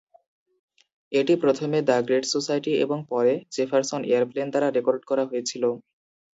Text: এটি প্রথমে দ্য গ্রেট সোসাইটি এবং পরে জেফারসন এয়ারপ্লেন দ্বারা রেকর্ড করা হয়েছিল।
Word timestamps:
এটি 1.11 1.33
প্রথমে 1.43 1.77
দ্য 1.89 1.97
গ্রেট 2.05 2.25
সোসাইটি 2.33 2.71
এবং 2.85 2.97
পরে 3.11 3.33
জেফারসন 3.55 4.01
এয়ারপ্লেন 4.05 4.47
দ্বারা 4.51 4.67
রেকর্ড 4.69 5.01
করা 5.09 5.23
হয়েছিল। 5.29 5.63